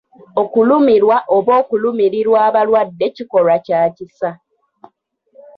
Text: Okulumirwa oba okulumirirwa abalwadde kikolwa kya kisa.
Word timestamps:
Okulumirwa 0.41 1.17
oba 1.35 1.53
okulumirirwa 1.61 2.37
abalwadde 2.49 3.05
kikolwa 3.15 3.55
kya 3.65 3.81
kisa. 3.95 4.29